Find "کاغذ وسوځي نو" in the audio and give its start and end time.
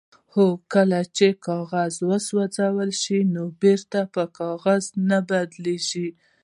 1.47-3.43